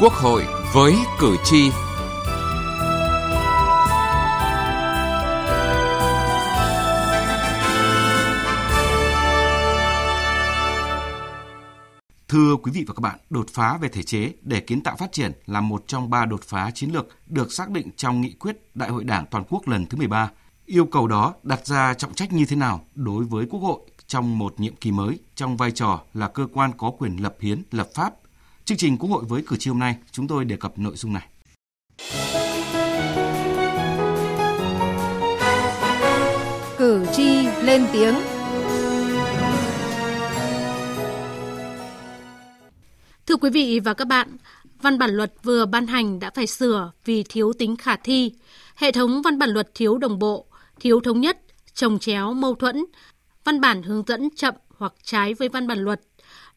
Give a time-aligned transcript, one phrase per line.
[0.00, 1.70] Quốc hội với cử tri.
[12.28, 15.12] Thưa quý vị và các bạn, đột phá về thể chế để kiến tạo phát
[15.12, 18.70] triển là một trong ba đột phá chiến lược được xác định trong nghị quyết
[18.74, 20.30] Đại hội Đảng toàn quốc lần thứ 13.
[20.66, 24.38] Yêu cầu đó đặt ra trọng trách như thế nào đối với Quốc hội trong
[24.38, 27.88] một nhiệm kỳ mới trong vai trò là cơ quan có quyền lập hiến, lập
[27.94, 28.14] pháp–
[28.68, 31.12] Chương trình Quốc hội với cử tri hôm nay, chúng tôi đề cập nội dung
[31.12, 31.26] này.
[36.78, 38.14] Cử tri lên tiếng.
[43.26, 44.36] Thưa quý vị và các bạn,
[44.82, 48.32] văn bản luật vừa ban hành đã phải sửa vì thiếu tính khả thi.
[48.76, 50.46] Hệ thống văn bản luật thiếu đồng bộ,
[50.80, 51.38] thiếu thống nhất,
[51.74, 52.84] trồng chéo, mâu thuẫn,
[53.44, 56.00] văn bản hướng dẫn chậm hoặc trái với văn bản luật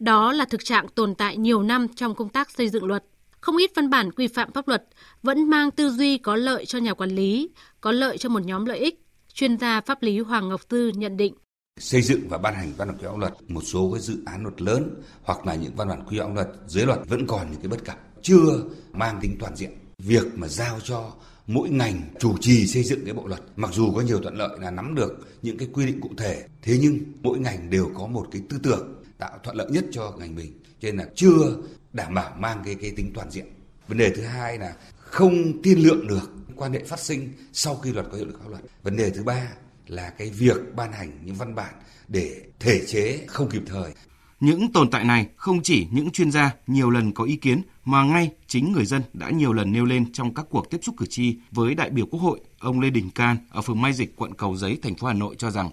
[0.02, 3.03] đó là thực trạng tồn tại nhiều năm trong công tác xây dựng luật.
[3.41, 4.83] Không ít văn bản quy phạm pháp luật
[5.23, 7.49] vẫn mang tư duy có lợi cho nhà quản lý,
[7.81, 9.02] có lợi cho một nhóm lợi ích.
[9.33, 11.33] Chuyên gia pháp lý Hoàng Ngọc Tư nhận định
[11.80, 14.43] xây dựng và ban hành văn bản quy phạm luật một số cái dự án
[14.43, 17.61] luật lớn hoặc là những văn bản quy phạm luật dưới luật vẫn còn những
[17.61, 19.71] cái bất cập chưa mang tính toàn diện
[20.03, 21.11] việc mà giao cho
[21.47, 24.58] mỗi ngành chủ trì xây dựng cái bộ luật mặc dù có nhiều thuận lợi
[24.59, 28.08] là nắm được những cái quy định cụ thể thế nhưng mỗi ngành đều có
[28.08, 30.53] một cái tư tưởng tạo thuận lợi nhất cho ngành mình.
[30.80, 31.58] Cho nên là chưa
[31.94, 33.45] đảm bảo mang cái cái tính toàn diện.
[33.88, 37.92] Vấn đề thứ hai là không tiên lượng được quan hệ phát sinh sau khi
[37.92, 38.61] luật có hiệu lực pháp luật.
[38.83, 39.47] Vấn đề thứ ba
[39.88, 41.73] là cái việc ban hành những văn bản
[42.08, 43.92] để thể chế không kịp thời.
[44.39, 48.03] Những tồn tại này không chỉ những chuyên gia nhiều lần có ý kiến mà
[48.03, 51.05] ngay chính người dân đã nhiều lần nêu lên trong các cuộc tiếp xúc cử
[51.09, 54.33] tri với đại biểu Quốc hội, ông Lê Đình Can ở phường Mai Dịch, quận
[54.33, 55.69] Cầu Giấy, thành phố Hà Nội cho rằng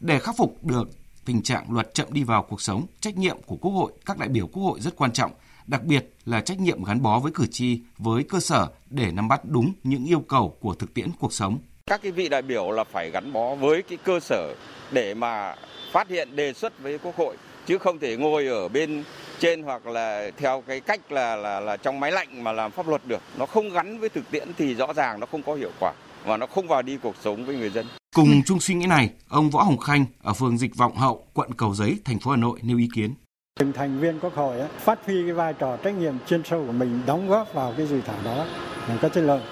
[0.00, 0.88] để khắc phục được
[1.24, 4.28] tình trạng luật chậm đi vào cuộc sống, trách nhiệm của Quốc hội, các đại
[4.28, 5.32] biểu Quốc hội rất quan trọng,
[5.66, 9.28] đặc biệt là trách nhiệm gắn bó với cử tri, với cơ sở để nắm
[9.28, 11.58] bắt đúng những yêu cầu của thực tiễn cuộc sống.
[11.86, 14.54] Các cái vị đại biểu là phải gắn bó với cái cơ sở
[14.90, 15.54] để mà
[15.92, 17.36] phát hiện đề xuất với Quốc hội
[17.66, 19.04] chứ không thể ngồi ở bên
[19.38, 22.88] trên hoặc là theo cái cách là là là trong máy lạnh mà làm pháp
[22.88, 23.22] luật được.
[23.38, 25.92] Nó không gắn với thực tiễn thì rõ ràng nó không có hiệu quả
[26.24, 27.86] và nó không vào đi cuộc sống với người dân.
[28.14, 31.54] Cùng chung suy nghĩ này, ông Võ Hồng Khanh ở phường Dịch Vọng Hậu, quận
[31.54, 33.14] Cầu Giấy, thành phố Hà Nội nêu ý kiến.
[33.60, 36.66] Từng thành viên Quốc hội ấy, phát huy cái vai trò trách nhiệm chuyên sâu
[36.66, 38.46] của mình đóng góp vào cái dự thảo đó
[38.88, 39.42] một cách chất lượng.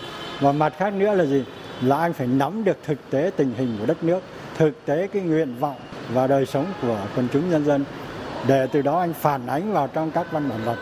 [0.41, 1.45] Và mặt khác nữa là gì?
[1.83, 4.23] Là anh phải nắm được thực tế tình hình của đất nước,
[4.57, 5.77] thực tế cái nguyện vọng
[6.13, 7.85] và đời sống của quần chúng nhân dân
[8.47, 10.79] để từ đó anh phản ánh vào trong các văn bản luật.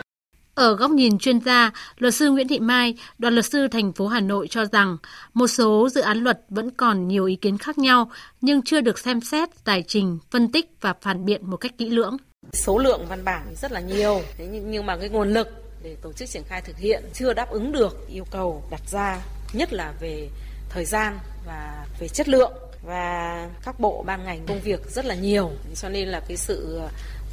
[0.57, 4.07] Ở góc nhìn chuyên gia, luật sư Nguyễn Thị Mai, đoàn luật sư thành phố
[4.07, 4.97] Hà Nội cho rằng
[5.33, 8.99] một số dự án luật vẫn còn nhiều ý kiến khác nhau nhưng chưa được
[8.99, 12.17] xem xét, giải trình, phân tích và phản biện một cách kỹ lưỡng.
[12.53, 14.21] Số lượng văn bản rất là nhiều,
[14.65, 15.47] nhưng mà cái nguồn lực
[15.83, 19.19] để tổ chức triển khai thực hiện chưa đáp ứng được yêu cầu đặt ra,
[19.53, 20.29] nhất là về
[20.69, 22.51] thời gian và về chất lượng
[22.85, 26.79] và các bộ ban ngành công việc rất là nhiều cho nên là cái sự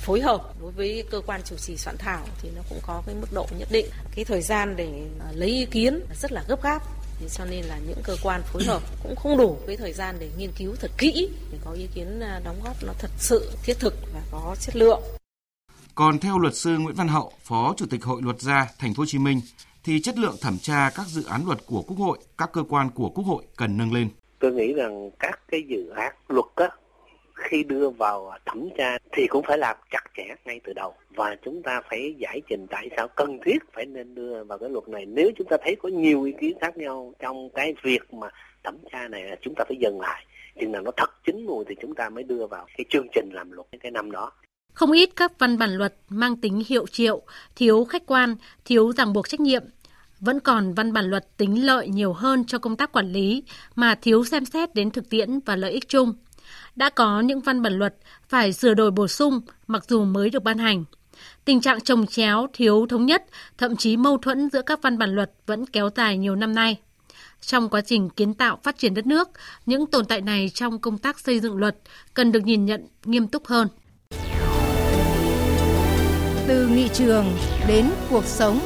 [0.04, 3.14] phối hợp đối với cơ quan chủ trì soạn thảo thì nó cũng có cái
[3.20, 4.88] mức độ nhất định cái thời gian để
[5.20, 6.82] à, lấy ý kiến rất là gấp gáp
[7.20, 10.16] thế cho nên là những cơ quan phối hợp cũng không đủ cái thời gian
[10.20, 13.50] để nghiên cứu thật kỹ để có ý kiến à, đóng góp nó thật sự
[13.62, 15.02] thiết thực và có chất lượng.
[15.94, 19.00] Còn theo luật sư Nguyễn Văn Hậu, Phó Chủ tịch Hội Luật gia Thành phố
[19.00, 19.40] Hồ Chí Minh
[19.84, 22.90] thì chất lượng thẩm tra các dự án luật của Quốc hội, các cơ quan
[22.90, 24.08] của Quốc hội cần nâng lên.
[24.38, 26.68] Tôi nghĩ rằng các cái dự án luật á,
[27.34, 30.94] khi đưa vào thẩm tra thì cũng phải làm chặt chẽ ngay từ đầu.
[31.10, 34.70] Và chúng ta phải giải trình tại sao cần thiết phải nên đưa vào cái
[34.70, 35.06] luật này.
[35.06, 38.28] Nếu chúng ta thấy có nhiều ý kiến khác nhau trong cái việc mà
[38.64, 40.26] thẩm tra này chúng ta phải dừng lại.
[40.60, 43.28] Chừng nào nó thật chín mùi thì chúng ta mới đưa vào cái chương trình
[43.32, 44.32] làm luật cái năm đó.
[44.72, 47.22] Không ít các văn bản luật mang tính hiệu triệu,
[47.56, 49.62] thiếu khách quan, thiếu ràng buộc trách nhiệm.
[50.20, 53.94] Vẫn còn văn bản luật tính lợi nhiều hơn cho công tác quản lý mà
[53.94, 56.14] thiếu xem xét đến thực tiễn và lợi ích chung
[56.76, 57.94] đã có những văn bản luật
[58.28, 60.84] phải sửa đổi bổ sung mặc dù mới được ban hành.
[61.44, 63.24] Tình trạng trồng chéo, thiếu thống nhất,
[63.58, 66.80] thậm chí mâu thuẫn giữa các văn bản luật vẫn kéo dài nhiều năm nay.
[67.40, 69.28] Trong quá trình kiến tạo phát triển đất nước,
[69.66, 71.76] những tồn tại này trong công tác xây dựng luật
[72.14, 73.68] cần được nhìn nhận nghiêm túc hơn.
[76.46, 77.26] Từ nghị trường
[77.68, 78.60] đến cuộc sống.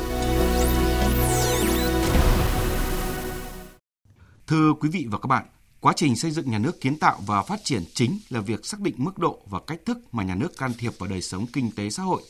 [4.46, 5.46] Thưa quý vị và các bạn,
[5.80, 8.80] Quá trình xây dựng nhà nước kiến tạo và phát triển chính là việc xác
[8.80, 11.70] định mức độ và cách thức mà nhà nước can thiệp vào đời sống kinh
[11.70, 12.22] tế xã hội.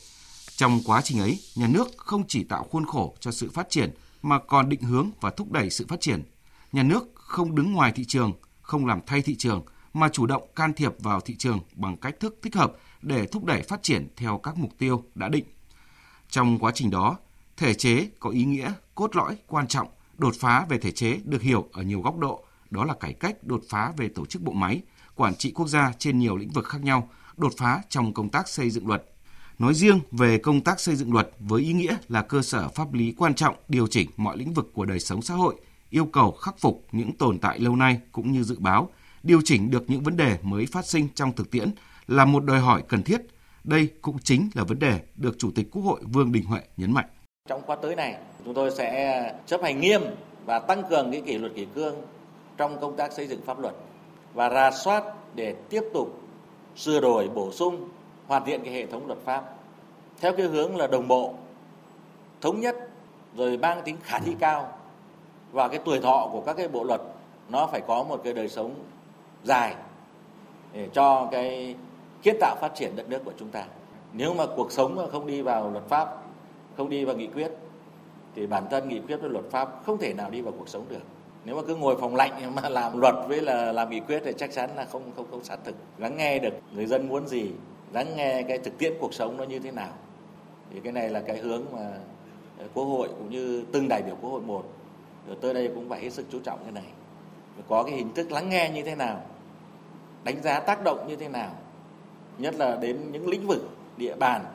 [0.55, 3.91] Trong quá trình ấy, nhà nước không chỉ tạo khuôn khổ cho sự phát triển
[4.21, 6.23] mà còn định hướng và thúc đẩy sự phát triển.
[6.71, 10.43] Nhà nước không đứng ngoài thị trường, không làm thay thị trường mà chủ động
[10.55, 14.07] can thiệp vào thị trường bằng cách thức thích hợp để thúc đẩy phát triển
[14.15, 15.45] theo các mục tiêu đã định.
[16.29, 17.17] Trong quá trình đó,
[17.59, 19.87] Thể chế có ý nghĩa cốt lõi quan trọng,
[20.17, 23.43] đột phá về thể chế được hiểu ở nhiều góc độ, đó là cải cách
[23.43, 24.81] đột phá về tổ chức bộ máy,
[25.15, 28.49] quản trị quốc gia trên nhiều lĩnh vực khác nhau, đột phá trong công tác
[28.49, 29.03] xây dựng luật.
[29.59, 32.93] Nói riêng về công tác xây dựng luật với ý nghĩa là cơ sở pháp
[32.93, 35.55] lý quan trọng điều chỉnh mọi lĩnh vực của đời sống xã hội,
[35.89, 38.89] yêu cầu khắc phục những tồn tại lâu nay cũng như dự báo,
[39.23, 41.71] điều chỉnh được những vấn đề mới phát sinh trong thực tiễn
[42.07, 43.21] là một đòi hỏi cần thiết.
[43.63, 46.91] Đây cũng chính là vấn đề được Chủ tịch Quốc hội Vương Đình Huệ nhấn
[46.91, 47.05] mạnh.
[47.49, 48.15] Trong khóa tới này,
[48.45, 50.01] chúng tôi sẽ chấp hành nghiêm
[50.45, 51.95] và tăng cường cái kỷ luật kỷ cương
[52.59, 53.75] trong công tác xây dựng pháp luật
[54.33, 55.03] và rà soát
[55.35, 56.19] để tiếp tục
[56.75, 57.89] sửa đổi, bổ sung,
[58.27, 59.55] hoàn thiện cái hệ thống luật pháp
[60.21, 61.33] theo cái hướng là đồng bộ,
[62.41, 62.75] thống nhất
[63.35, 64.73] rồi mang tính khả thi cao
[65.51, 67.01] và cái tuổi thọ của các cái bộ luật
[67.49, 68.75] nó phải có một cái đời sống
[69.43, 69.75] dài
[70.73, 71.75] để cho cái
[72.21, 73.65] kiến tạo phát triển đất nước của chúng ta.
[74.13, 76.23] Nếu mà cuộc sống mà không đi vào luật pháp,
[76.77, 77.51] không đi vào nghị quyết
[78.35, 80.85] thì bản thân nghị quyết và luật pháp không thể nào đi vào cuộc sống
[80.89, 81.01] được.
[81.45, 84.33] Nếu mà cứ ngồi phòng lạnh mà làm luật với là làm nghị quyết thì
[84.37, 85.75] chắc chắn là không không không sát thực.
[85.97, 87.51] Lắng nghe được người dân muốn gì,
[87.93, 89.93] lắng nghe cái thực tiễn cuộc sống nó như thế nào.
[90.73, 91.91] Thì cái này là cái hướng mà
[92.59, 94.63] ờ, Quốc hội cũng như từng đại biểu Quốc hội một
[95.27, 96.83] rồi tới đây cũng phải hết sức chú trọng cái này.
[97.67, 99.21] Có cái hình thức lắng nghe như thế nào,
[100.23, 101.51] đánh giá tác động như thế nào,
[102.37, 104.45] nhất là đến những lĩnh vực, địa bàn,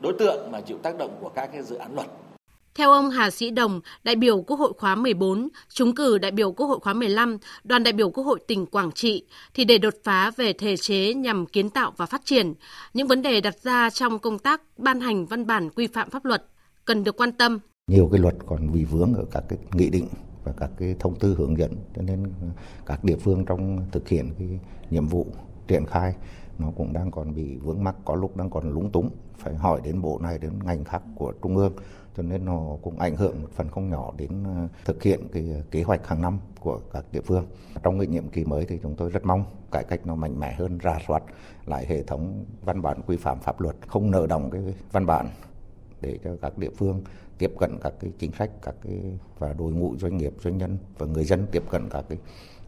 [0.00, 2.06] đối tượng mà chịu tác động của các cái dự án luật.
[2.74, 6.52] Theo ông Hà Sĩ Đồng, đại biểu Quốc hội khóa 14, trúng cử đại biểu
[6.52, 9.24] Quốc hội khóa 15, đoàn đại biểu Quốc hội tỉnh Quảng Trị,
[9.54, 12.54] thì để đột phá về thể chế nhằm kiến tạo và phát triển,
[12.94, 16.24] những vấn đề đặt ra trong công tác ban hành văn bản quy phạm pháp
[16.24, 16.44] luật
[16.84, 17.58] cần được quan tâm.
[17.90, 20.08] Nhiều cái luật còn bị vướng ở các cái nghị định
[20.44, 22.32] và các cái thông tư hướng dẫn, cho nên
[22.86, 24.48] các địa phương trong thực hiện cái
[24.90, 25.26] nhiệm vụ
[25.68, 26.14] triển khai
[26.58, 29.80] nó cũng đang còn bị vướng mắc, có lúc đang còn lúng túng, phải hỏi
[29.84, 31.72] đến bộ này đến ngành khác của trung ương
[32.16, 35.50] cho nên nó cũng ảnh hưởng một phần không nhỏ đến ờ, thực hiện cái
[35.54, 37.46] ờ, kế hoạch hàng năm của các địa phương.
[37.82, 40.52] Trong cái nhiệm kỳ mới thì chúng tôi rất mong cải cách nó mạnh mẽ
[40.52, 41.22] hơn, ra soát
[41.66, 44.62] lại hệ thống văn bản quy phạm pháp luật, không nợ đồng cái
[44.92, 45.28] văn bản
[46.00, 47.02] để cho các địa phương
[47.38, 50.78] tiếp cận các cái chính sách các cái và đội ngũ doanh nghiệp doanh nhân
[50.98, 52.18] và người dân tiếp cận các cái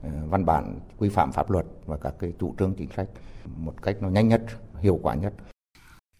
[0.02, 3.08] ờ, văn bản quy phạm pháp luật và các cái chủ trương chính sách
[3.56, 4.42] một cách nó nhanh nhất,
[4.80, 5.32] hiệu quả nhất.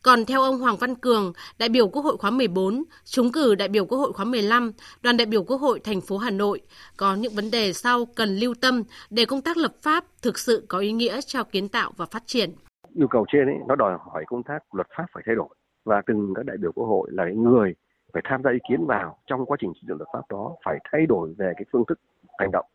[0.04, 3.68] Còn theo ông Hoàng Văn Cường, đại biểu Quốc hội khóa 14, trúng cử đại
[3.68, 4.72] biểu Quốc hội khóa 15,
[5.02, 6.60] đoàn đại biểu Quốc hội thành phố Hà Nội
[6.96, 10.66] có những vấn đề sau cần lưu tâm để công tác lập pháp thực sự
[10.68, 12.50] có ý nghĩa cho kiến tạo và phát triển.
[12.94, 15.48] Yêu cầu trên ấy, nó đòi hỏi công tác luật pháp phải thay đổi
[15.84, 17.74] và từng các đại biểu Quốc hội là người
[18.12, 20.78] phải tham gia ý kiến vào trong quá trình xây dựng luật pháp đó phải
[20.92, 22.00] thay đổi về cái phương thức
[22.38, 22.66] hành động.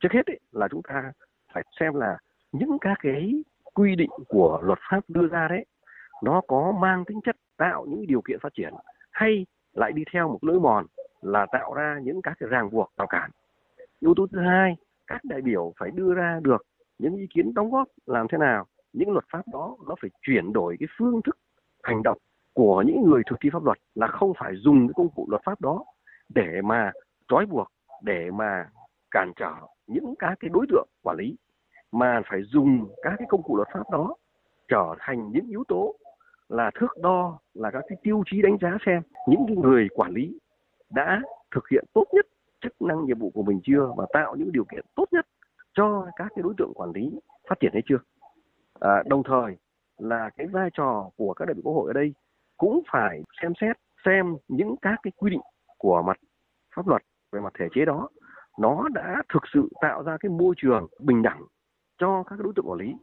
[0.00, 1.12] Trước hết ấy, là chúng ta
[1.54, 2.18] phải xem là
[2.52, 3.32] những các cái
[3.74, 5.64] quy định của luật pháp đưa ra đấy
[6.22, 8.74] nó có mang tính chất tạo những điều kiện phát triển
[9.10, 10.86] hay lại đi theo một lưỡi mòn
[11.22, 13.30] là tạo ra những các cái ràng buộc rào cản.
[14.00, 14.76] Yếu tố thứ hai,
[15.06, 16.66] các đại biểu phải đưa ra được
[16.98, 20.52] những ý kiến đóng góp làm thế nào, những luật pháp đó nó phải chuyển
[20.52, 21.38] đổi cái phương thức
[21.82, 22.18] hành động
[22.54, 25.42] của những người thực thi pháp luật là không phải dùng cái công cụ luật
[25.44, 25.84] pháp đó
[26.28, 26.92] để mà
[27.28, 27.68] trói buộc,
[28.02, 28.68] để mà
[29.10, 29.52] cản trở
[29.86, 31.36] những các cái đối tượng quản lý,
[31.92, 34.14] mà phải dùng các cái công cụ luật pháp đó
[34.68, 35.94] trở thành những yếu tố
[36.48, 40.12] là thước đo là các cái tiêu chí đánh giá xem những cái người quản
[40.12, 40.38] lý
[40.90, 41.22] đã
[41.54, 42.26] thực hiện tốt nhất
[42.60, 45.26] chức năng nhiệm vụ của mình chưa và tạo những điều kiện tốt nhất
[45.72, 47.98] cho các cái đối tượng quản lý phát triển hay chưa.
[48.80, 49.56] À, đồng thời
[49.98, 52.14] là cái vai trò của các đại biểu quốc hội ở đây
[52.56, 55.40] cũng phải xem xét xem những các cái quy định
[55.78, 56.16] của mặt
[56.76, 57.02] pháp luật
[57.32, 58.08] về mặt thể chế đó
[58.58, 61.42] nó đã thực sự tạo ra cái môi trường bình đẳng
[61.98, 62.94] cho các đối tượng quản lý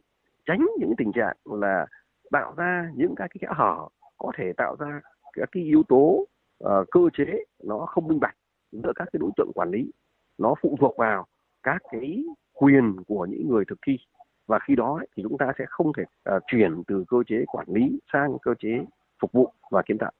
[0.46, 1.86] tránh những tình trạng là
[2.30, 5.00] tạo ra những cái cái kẽ hở có thể tạo ra
[5.32, 6.26] các cái yếu tố
[6.64, 8.36] uh, cơ chế nó không minh bạch
[8.72, 9.90] giữa các cái đối tượng quản lý.
[10.38, 11.26] Nó phụ thuộc vào
[11.62, 13.98] các cái quyền của những người thực thi.
[14.46, 16.02] Và khi đó ấy, thì chúng ta sẽ không thể
[16.36, 18.84] uh, chuyển từ cơ chế quản lý sang cơ chế
[19.20, 20.12] phục vụ và kiến tạo.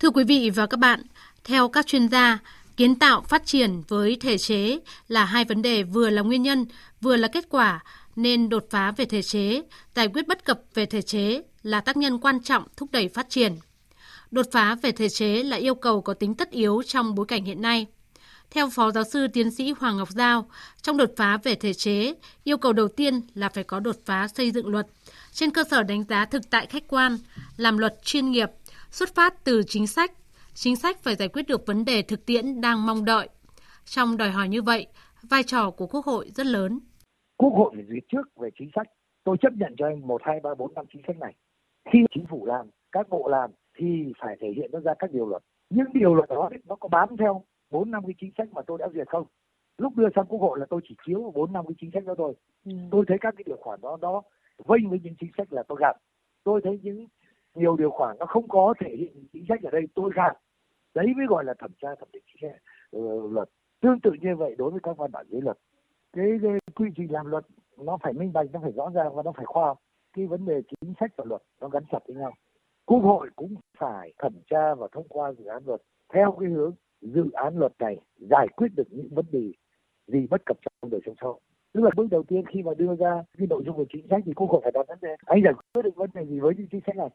[0.00, 1.00] Thưa quý vị và các bạn,
[1.48, 2.38] theo các chuyên gia,
[2.78, 6.66] Kiến tạo phát triển với thể chế là hai vấn đề vừa là nguyên nhân,
[7.00, 7.80] vừa là kết quả,
[8.16, 9.62] nên đột phá về thể chế,
[9.94, 13.30] giải quyết bất cập về thể chế là tác nhân quan trọng thúc đẩy phát
[13.30, 13.56] triển.
[14.30, 17.44] Đột phá về thể chế là yêu cầu có tính tất yếu trong bối cảnh
[17.44, 17.86] hiện nay.
[18.50, 20.50] Theo Phó Giáo sư Tiến sĩ Hoàng Ngọc Giao,
[20.82, 24.28] trong đột phá về thể chế, yêu cầu đầu tiên là phải có đột phá
[24.28, 24.86] xây dựng luật,
[25.32, 27.18] trên cơ sở đánh giá thực tại khách quan,
[27.56, 28.48] làm luật chuyên nghiệp,
[28.90, 30.12] xuất phát từ chính sách,
[30.60, 33.28] chính sách phải giải quyết được vấn đề thực tiễn đang mong đợi.
[33.84, 34.86] Trong đòi hỏi như vậy,
[35.30, 36.80] vai trò của Quốc hội rất lớn.
[37.36, 38.86] Quốc hội phải duyệt trước về chính sách
[39.24, 41.34] tôi chấp nhận cho anh một hai ba bốn năm chính sách này
[41.92, 45.28] khi chính phủ làm các bộ làm thì phải thể hiện nó ra các điều
[45.28, 48.62] luật những điều luật đó nó có bám theo bốn năm cái chính sách mà
[48.66, 49.26] tôi đã duyệt không
[49.78, 52.14] lúc đưa sang quốc hội là tôi chỉ chiếu bốn năm cái chính sách đó
[52.18, 52.34] thôi
[52.64, 52.72] ừ.
[52.90, 54.22] tôi thấy các cái điều khoản đó đó
[54.68, 55.96] vênh với những chính sách là tôi gặp
[56.44, 57.06] tôi thấy những
[57.54, 60.32] nhiều điều khoản nó không có thể hiện chính sách ở đây tôi gặp
[60.98, 62.50] đấy mới gọi là thẩm tra thẩm định chính
[62.96, 63.48] uh, luật.
[63.80, 65.58] Tương tự như vậy đối với các văn bản dưới luật.
[66.12, 67.44] Cái, cái quy trình làm luật
[67.78, 69.78] nó phải minh bạch nó phải rõ ràng và nó phải khoa học.
[70.16, 72.32] Cái vấn đề chính sách và luật nó gắn chặt với nhau.
[72.84, 75.80] Quốc hội cũng phải thẩm tra và thông qua dự án luật
[76.14, 77.96] theo cái hướng dự án luật này
[78.30, 79.52] giải quyết được những vấn đề
[80.06, 81.40] gì bất cập trong đời sống xã hội.
[81.72, 84.22] Tức là bước đầu tiên khi mà đưa ra cái nội dung của chính sách
[84.26, 85.16] thì quốc hội phải đặt vấn đề.
[85.26, 87.08] Anh giải quyết được vấn đề gì với những chính sách này?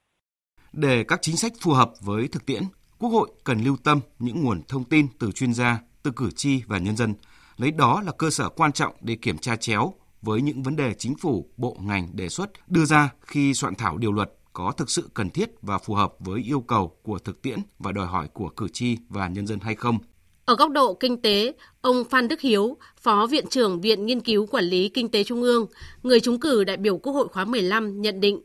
[0.73, 2.63] Để các chính sách phù hợp với thực tiễn
[3.03, 6.61] quốc hội cần lưu tâm những nguồn thông tin từ chuyên gia từ cử tri
[6.67, 7.13] và nhân dân
[7.57, 10.93] lấy đó là cơ sở quan trọng để kiểm tra chéo với những vấn đề
[10.93, 14.89] chính phủ, bộ ngành đề xuất đưa ra khi soạn thảo điều luật có thực
[14.89, 18.27] sự cần thiết và phù hợp với yêu cầu của thực tiễn và đòi hỏi
[18.33, 19.97] của cử tri và nhân dân hay không.
[20.45, 24.45] Ở góc độ kinh tế, ông Phan Đức Hiếu, Phó Viện trưởng Viện Nghiên cứu
[24.45, 25.65] Quản lý Kinh tế Trung ương,
[26.03, 28.41] người trúng cử đại biểu Quốc hội khóa 15 nhận định,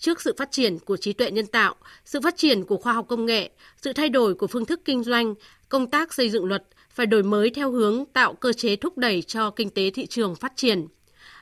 [0.00, 1.74] trước sự phát triển của trí tuệ nhân tạo,
[2.04, 3.50] sự phát triển của khoa học công nghệ,
[3.82, 5.34] sự thay đổi của phương thức kinh doanh,
[5.68, 9.22] công tác xây dựng luật phải đổi mới theo hướng tạo cơ chế thúc đẩy
[9.22, 10.86] cho kinh tế thị trường phát triển.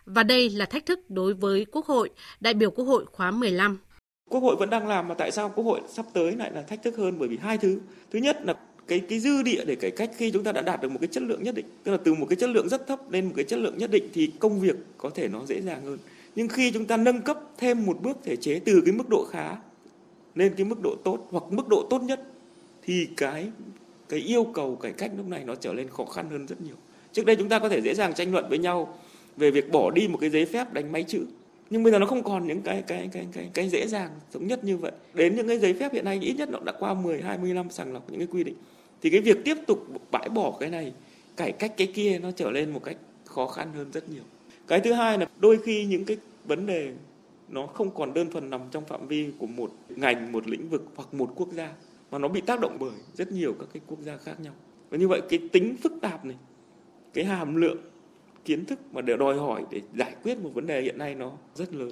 [0.07, 3.79] Và đây là thách thức đối với Quốc hội, đại biểu Quốc hội khóa 15.
[4.31, 6.83] Quốc hội vẫn đang làm mà tại sao Quốc hội sắp tới lại là thách
[6.83, 7.81] thức hơn bởi vì hai thứ.
[8.13, 8.55] Thứ nhất là
[8.87, 11.09] cái cái dư địa để cải cách khi chúng ta đã đạt được một cái
[11.09, 13.33] chất lượng nhất định, tức là từ một cái chất lượng rất thấp lên một
[13.37, 15.99] cái chất lượng nhất định thì công việc có thể nó dễ dàng hơn.
[16.37, 19.27] Nhưng khi chúng ta nâng cấp thêm một bước thể chế từ cái mức độ
[19.31, 19.57] khá
[20.35, 22.23] lên cái mức độ tốt hoặc mức độ tốt nhất,
[22.83, 23.51] thì cái
[24.09, 26.75] cái yêu cầu cải cách lúc này nó trở nên khó khăn hơn rất nhiều.
[27.13, 28.99] Trước đây chúng ta có thể dễ dàng tranh luận với nhau
[29.37, 31.27] về việc bỏ đi một cái giấy phép đánh máy chữ.
[31.71, 34.47] Nhưng bây giờ nó không còn những cái cái cái cái cái dễ dàng, thống
[34.47, 34.93] nhất như vậy.
[35.15, 37.71] Đến những cái giấy phép hiện nay, ít nhất nó đã qua 10 20 năm
[37.71, 38.55] sàng lọc những cái quy định.
[39.03, 40.93] Thì cái việc tiếp tục bãi bỏ cái này,
[41.37, 44.23] cải cách cái kia nó trở lên một cách khó khăn hơn rất nhiều
[44.67, 46.95] cái thứ hai là đôi khi những cái vấn đề
[47.49, 50.85] nó không còn đơn thuần nằm trong phạm vi của một ngành một lĩnh vực
[50.97, 51.73] hoặc một quốc gia
[52.11, 54.53] mà nó bị tác động bởi rất nhiều các cái quốc gia khác nhau
[54.91, 56.37] và như vậy cái tính phức tạp này
[57.15, 57.79] cái hàm lượng
[58.45, 61.33] kiến thức mà để đòi hỏi để giải quyết một vấn đề hiện nay nó
[61.55, 61.91] rất lớn.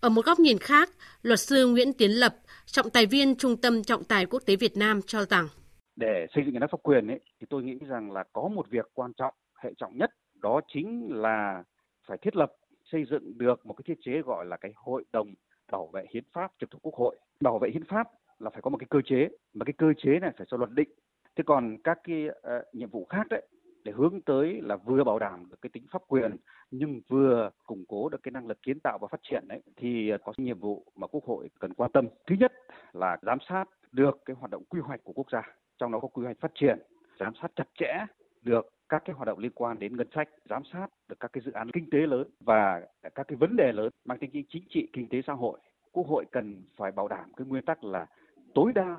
[0.00, 0.90] Ở một góc nhìn khác,
[1.22, 4.76] luật sư Nguyễn Tiến Lập, trọng tài viên Trung tâm Trọng tài Quốc tế Việt
[4.76, 5.48] Nam cho rằng
[5.96, 8.70] để xây dựng nhà nước pháp quyền ấy, thì tôi nghĩ rằng là có một
[8.70, 10.10] việc quan trọng, hệ trọng nhất,
[10.42, 11.62] đó chính là
[12.06, 12.52] phải thiết lập
[12.92, 15.34] xây dựng được một cái thiết chế gọi là cái hội đồng
[15.72, 17.16] bảo vệ hiến pháp trực thuộc quốc hội.
[17.40, 18.08] Bảo vệ hiến pháp
[18.38, 20.70] là phải có một cái cơ chế, mà cái cơ chế này phải do luật
[20.70, 20.88] định.
[21.36, 23.46] Thế còn các cái uh, nhiệm vụ khác đấy
[23.84, 26.36] để hướng tới là vừa bảo đảm được cái tính pháp quyền
[26.70, 30.12] nhưng vừa củng cố được cái năng lực kiến tạo và phát triển đấy thì
[30.24, 32.52] có nhiệm vụ mà quốc hội cần quan tâm thứ nhất
[32.92, 35.42] là giám sát được cái hoạt động quy hoạch của quốc gia
[35.78, 36.78] trong đó có quy hoạch phát triển
[37.20, 38.06] giám sát chặt chẽ
[38.44, 41.42] được các cái hoạt động liên quan đến ngân sách, giám sát được các cái
[41.46, 42.80] dự án kinh tế lớn và
[43.14, 45.58] các cái vấn đề lớn mang tính chính trị, kinh tế xã hội.
[45.92, 48.06] Quốc hội cần phải bảo đảm cái nguyên tắc là
[48.54, 48.96] tối đa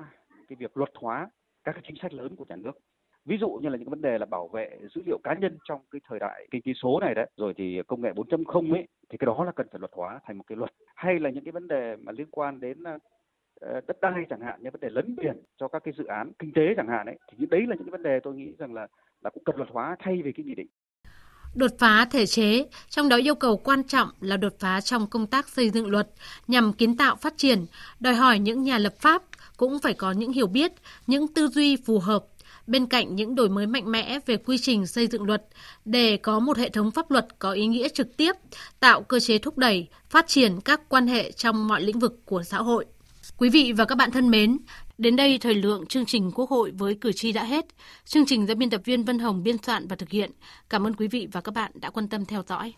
[0.48, 1.30] cái việc luật hóa
[1.64, 2.78] các cái chính sách lớn của nhà nước.
[3.24, 5.80] Ví dụ như là những vấn đề là bảo vệ dữ liệu cá nhân trong
[5.90, 9.18] cái thời đại kinh tế số này đấy, rồi thì công nghệ 4.0 ấy, thì
[9.18, 10.70] cái đó là cần phải luật hóa thành một cái luật.
[10.94, 12.84] Hay là những cái vấn đề mà liên quan đến
[13.60, 16.32] ờ, đất đai chẳng hạn như vấn đề lấn biển cho các cái dự án
[16.38, 18.52] kinh tế chẳng hạn ấy, thì những đấy là những cái vấn đề tôi nghĩ
[18.58, 18.86] rằng là
[19.22, 20.66] là cũng cần luật hóa thay vì cái nghị định
[21.54, 25.26] Đột phá thể chế, trong đó yêu cầu quan trọng là đột phá trong công
[25.26, 26.08] tác xây dựng luật
[26.48, 27.66] nhằm kiến tạo phát triển,
[28.00, 29.22] đòi hỏi những nhà lập pháp
[29.56, 30.72] cũng phải có những hiểu biết,
[31.06, 32.24] những tư duy phù hợp
[32.66, 35.42] bên cạnh những đổi mới mạnh mẽ về quy trình xây dựng luật
[35.84, 38.32] để có một hệ thống pháp luật có ý nghĩa trực tiếp,
[38.80, 42.42] tạo cơ chế thúc đẩy, phát triển các quan hệ trong mọi lĩnh vực của
[42.42, 42.84] xã hội.
[43.38, 44.58] Quý vị và các bạn thân mến,
[44.98, 47.66] đến đây thời lượng chương trình Quốc hội với cử tri đã hết.
[48.04, 50.30] Chương trình do biên tập viên Vân Hồng biên soạn và thực hiện.
[50.70, 52.74] Cảm ơn quý vị và các bạn đã quan tâm theo dõi.